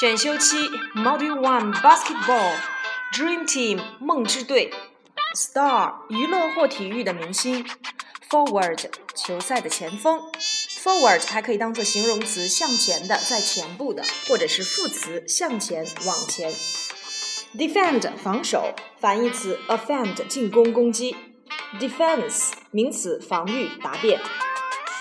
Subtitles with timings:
[0.00, 0.56] 选修期
[0.94, 2.54] Module One Basketball
[3.12, 4.72] Dream Team 梦之队
[5.36, 7.66] Star 娱乐或体育的明星
[8.30, 8.82] Forward
[9.14, 10.18] 球赛的前锋
[10.82, 16.50] Forward 还可以当做形容词，向前的，在前部的，或者是副词，向前往前。
[17.54, 21.14] Defend 防守，反义词 offend 进攻攻击。
[21.78, 24.18] Defense 名词防御答辩。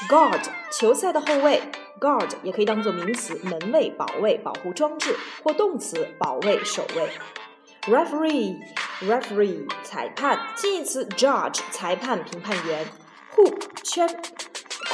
[0.09, 0.41] Guard
[0.77, 1.61] 球赛的后卫
[1.99, 7.09] ，Guard 也可以当做名词门卫保卫保护装置，或动词保卫守卫。
[7.83, 8.57] Referee
[9.01, 12.85] referee 裁判，近义词 judge 裁判评判员。
[13.35, 14.07] Hoop 圈。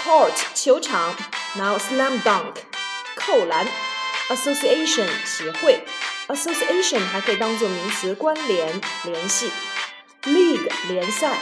[0.03, 1.15] Court 球场
[1.55, 2.57] ，Now slam dunk
[3.15, 3.65] 扣篮
[4.29, 5.83] ，Association 协会
[6.27, 9.49] ，Association 还可以当做名词关联联系
[10.23, 11.39] ，League 联赛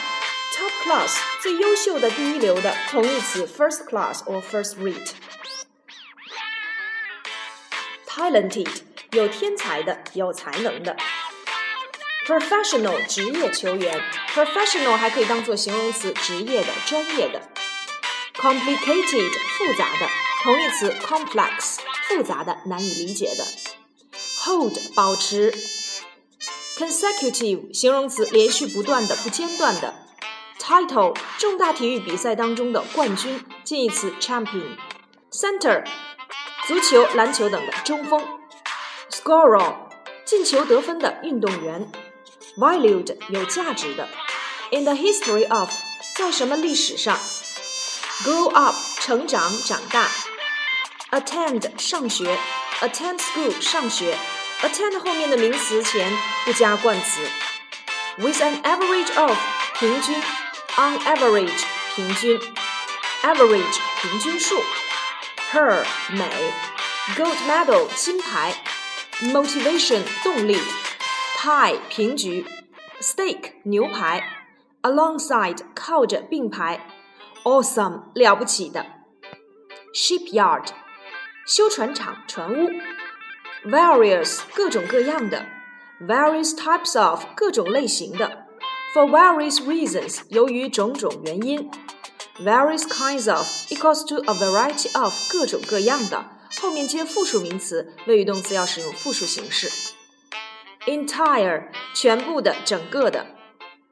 [0.53, 5.11] ，Top class 最优秀的第一流的同义词 first class or first rate。
[8.23, 8.69] Talented
[9.11, 10.95] 有天才的有才能的
[12.25, 14.01] ，Professional 职业球员
[14.33, 17.41] ，Professional 还可以当做形容词职业的专业的。
[18.33, 20.07] complicated 复杂的，
[20.41, 23.43] 同义词 complex 复杂的，难以理解的。
[24.45, 25.53] hold 保持
[26.77, 29.95] ，consecutive 形容词连续不断的，不间断的。
[30.57, 34.77] title 重大体育比赛当中的冠军，近义词 champion。
[35.29, 35.83] center
[36.67, 38.39] 足球、篮球等的中锋。
[39.09, 39.75] scorer
[40.25, 41.91] 进球得分的运动员。
[42.57, 44.07] valued 有价值的。
[44.71, 45.69] in the history of
[46.15, 47.19] 在什么历史上
[48.23, 50.07] ？Grow up，成长，长大。
[51.11, 52.37] Attend，上学。
[52.79, 54.17] Attend school，上学。
[54.61, 57.21] Attend 后面的名词前不加冠词。
[58.17, 59.37] With an average of，
[59.79, 60.15] 平均。
[60.77, 61.63] On average，
[61.95, 62.39] 平均。
[63.21, 64.63] Average，平均数。
[65.52, 66.28] Her，美。
[67.16, 68.54] Gold medal，金牌。
[69.20, 70.58] Motivation，动力。
[71.38, 72.46] Tie，平局。
[73.00, 74.22] Steak，牛排。
[74.82, 76.86] Alongside，靠着，并排。
[77.44, 78.86] Awesome，了不起的。
[79.94, 80.66] Shipyard，
[81.46, 82.68] 修船厂、船坞。
[83.64, 85.46] Various，各种各样的。
[86.00, 88.46] Various types of，各种类型的。
[88.94, 91.70] For various reasons，由于种种原因。
[92.40, 96.24] Various kinds of equals to a variety of，各种各样的。
[96.60, 99.70] 后面接复数名词，谓语动词要使用复数形式。
[100.86, 103.26] Entire，全部的、整个的。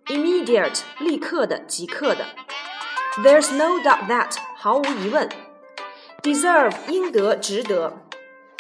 [0.06, 2.26] Immediate，立刻的、即刻的。
[3.18, 5.28] There's no doubt that，毫无疑问。
[6.22, 8.02] Deserve，应得，值得。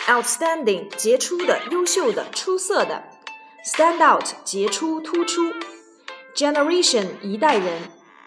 [0.06, 3.04] Outstanding，杰出的，优秀的，出色的。
[3.64, 5.52] Stand out，杰出，突出。
[6.34, 7.90] Generation，一代人。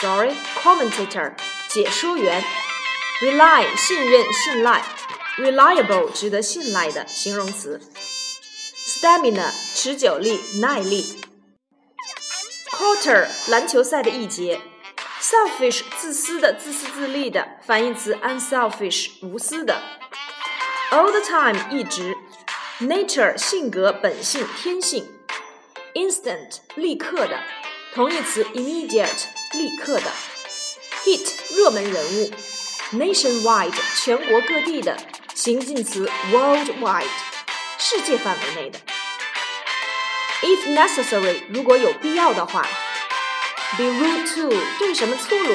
[0.00, 1.34] sorry commentator
[1.68, 2.42] 解说员。
[3.20, 4.82] Rely 信任信赖。
[5.36, 7.80] Reliable 值得信赖的形容词。
[8.86, 11.20] Stamina 持久力耐力。
[12.70, 14.60] Quarter 篮球赛的一节。
[15.20, 19.82] Selfish，自私的，自私自利的，反义词 unselfish，无私的。
[20.90, 22.16] All the time，一直。
[22.80, 25.06] Nature，性格、本性、天性。
[25.94, 27.38] Instant，立刻的，
[27.92, 30.12] 同义词 immediate，立刻的。
[31.04, 32.30] Hit，热门人物。
[32.92, 34.96] Nationwide，全国各地的，
[35.34, 37.08] 形近词 worldwide，
[37.78, 38.78] 世界范围内的。
[40.42, 42.66] If necessary，如果有必要的话。
[43.76, 45.54] Be rude to 对什么粗鲁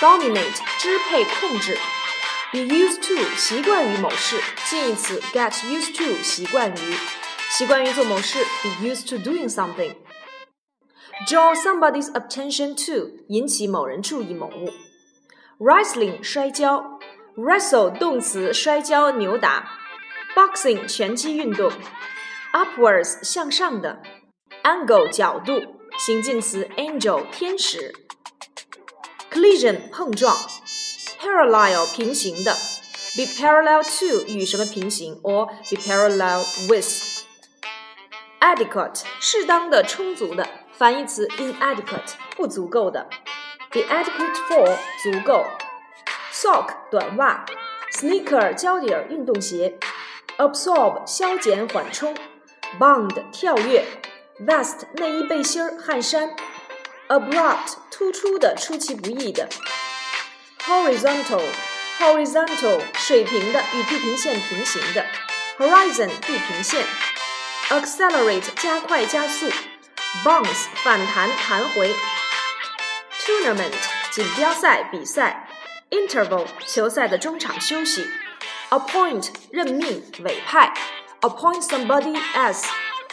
[0.00, 1.78] ，dominate 支配控制
[2.50, 6.96] ，be used to 习惯于某事，近义词 get used to 习惯于，
[7.50, 9.94] 习惯于做某事，be used to doing something。
[11.27, 14.71] Draw somebody's attention to 引起某人注意某物，
[15.59, 16.99] wrestling 摔跤，
[17.35, 19.69] wrestle 动词摔跤扭打，
[20.35, 21.71] boxing 拳击运动，
[22.53, 24.01] upwards 向上的，
[24.63, 25.75] angle 角度。
[25.97, 27.95] 形近词 angel 天使，
[29.31, 30.35] collision 碰撞，
[31.21, 32.53] parallel 平行的，
[33.15, 36.43] be parallel to 与什么平行，or be parallel
[38.41, 40.49] with，adequate 适当的充足的，
[40.80, 43.06] 反义词 inadequate 不足够的
[43.70, 45.44] ，be adequate for 足够
[46.32, 47.44] ，sock 短袜
[47.92, 49.78] ，sneaker 胶底儿运动鞋
[50.38, 52.16] absorb 消减缓冲
[52.78, 53.84] Bond 跳跃
[54.46, 56.34] ，vest 内衣背心儿汗衫
[57.08, 59.50] ，abrupt 突出的出其不意的
[60.60, 61.42] ，horizontal
[61.98, 65.04] horizontal 水平的与地平线平行的
[65.58, 66.86] ，horizon 地平线
[67.68, 69.44] ，accelerate 加快加速
[70.24, 71.94] ，bounce 反弹弹回
[73.24, 73.74] ，tournament
[74.10, 75.48] 锦标赛比赛
[75.90, 78.06] ，interval 球赛的中场休息。
[78.70, 80.72] appoint 任命委派
[81.22, 82.62] ，appoint somebody as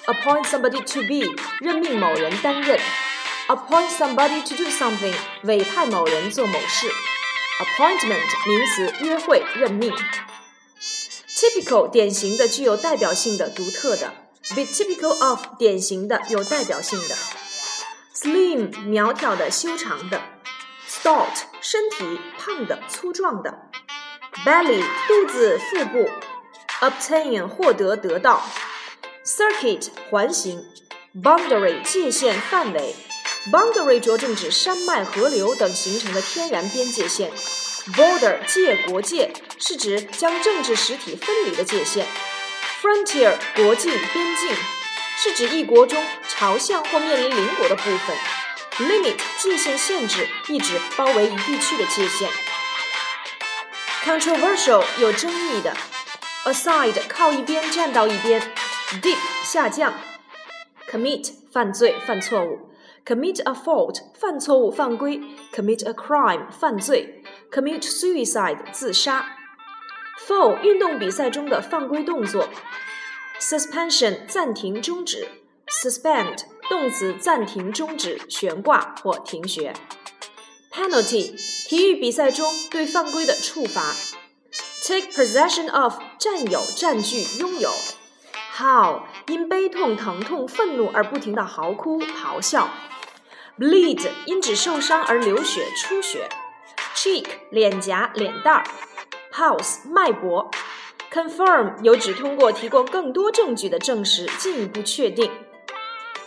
[0.06, 2.80] appoint somebody to be 任命某人担任
[3.48, 6.92] ，appoint somebody to do something 委派某人做某事
[7.60, 9.92] ，appointment 名词约会任命
[11.28, 14.14] ，typical 典型的具有代表性的独特的
[14.56, 17.16] ，be typical of 典型的有代表性的
[18.16, 20.22] ，slim 苗条的修长的
[20.88, 23.68] ，stout 身体胖的粗壮的。
[24.46, 26.10] belly 肚子腹部
[26.82, 28.44] ，obtain 获得得到
[29.26, 30.64] ，circuit 环形
[31.16, 32.96] ，boundary 界限范围
[33.52, 37.32] ，boundary 着重指山脉、河流等形成的天然边界线
[37.94, 42.06] ，border 界国界是指将政治实体分离的界限。
[42.82, 44.56] ，frontier 国境边境
[45.18, 48.18] 是指一国中朝向或面临邻国的部分
[48.80, 52.30] ，limit 界限限制意指包围一地区的界限。
[54.08, 55.74] controversial 有争议的
[56.46, 58.42] ，aside 靠一边站到一边
[59.02, 59.94] Deep 下降
[60.90, 62.70] ，commit 犯罪犯错误
[63.06, 65.20] ，commit a fault 犯错误犯规
[65.54, 67.22] ，commit a crime 犯罪
[67.52, 69.26] ，commit suicide 自杀
[70.18, 72.50] ，foul 运动比赛中的犯规动作
[73.40, 75.28] ，suspension 暂停终止
[75.68, 79.74] ，suspend 动词暂停终止悬挂或停学。
[80.72, 81.36] penalty
[81.68, 83.94] 体育比赛中对犯规的处罚。
[84.88, 87.70] take possession of 占有、占据、拥有。
[88.56, 92.70] how 因悲痛、疼痛、愤怒而不停的嚎哭、咆哮。
[93.60, 96.30] bleed 因指受伤而流血、出血。
[96.96, 98.64] cheek 脸颊、脸蛋儿。
[99.37, 100.51] pulse 脉搏。
[101.13, 105.31] confirm 有指通过提供更多证据的证实、进一步确定。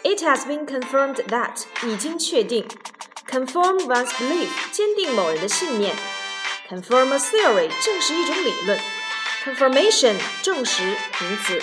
[0.04, 2.68] It has been confirmed that 已经确定。
[3.28, 5.96] confirm one's belief，坚定某人的信念；
[6.70, 8.78] confirm a theory，证实一种理论；
[9.44, 11.60] confirmation，证实名词；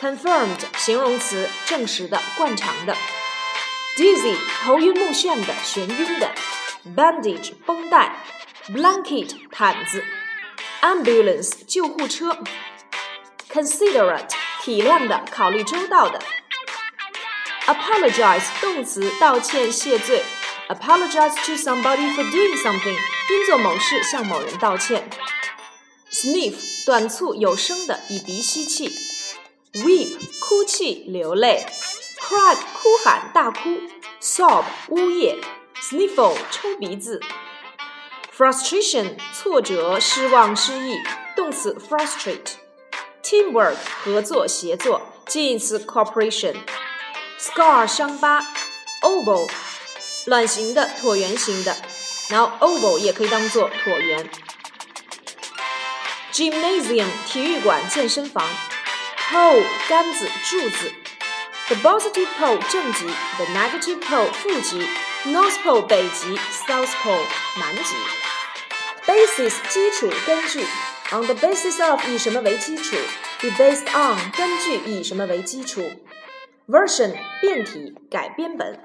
[0.00, 2.94] confirmed，形容词，证实的、惯常的；
[3.96, 6.28] dizzy，头晕目眩的、眩晕的；
[6.96, 8.10] bandage，绷带；
[8.72, 10.02] blanket，毯子
[10.83, 12.37] ；ambulance，救护车
[13.49, 14.29] ；considerate，
[14.61, 16.19] 体谅的、考虑周到的
[17.65, 20.23] ；apologize，动词，道歉、谢罪。
[20.67, 22.97] Apologize to somebody for doing something，
[23.31, 25.09] 因做某事向某人道歉。
[26.11, 28.89] Sniff，短促有声的，以鼻吸气。
[29.73, 31.65] Weep，哭泣流泪。
[32.21, 33.81] Cry，哭喊大哭。
[34.21, 35.39] Sob，呜咽。
[35.81, 37.19] Sniffle，抽鼻子。
[38.36, 40.96] Frustration，挫折失望失意，
[41.34, 48.42] 动词 frustrate。Teamwork，合作协作，近义词 cooperation。Scar，伤疤。
[49.02, 49.48] Oval。
[50.26, 51.76] 卵形的、椭圆形的，
[52.28, 54.28] 然后 oval 也可以当做椭圆。
[56.32, 58.44] Gymnasium 体育馆、健身房。
[59.30, 60.92] Pole 杆子、柱子。
[61.68, 64.88] The positive pole 正极，the negative pole 负极。
[65.25, 66.35] North pole 北极
[66.67, 67.25] ，South pole
[67.57, 67.95] 南极。
[69.09, 70.65] Basis 基础、根据。
[71.13, 72.97] On the basis of 以什么为基础
[73.39, 75.81] ？Be based on 根据以什么为基础
[76.67, 78.77] ？Version 变体、改编本。